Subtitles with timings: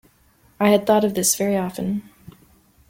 [0.59, 2.01] I had thought of this very often.